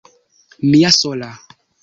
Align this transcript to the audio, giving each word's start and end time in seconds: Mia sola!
Mia 0.69 0.91
sola! 0.97 1.31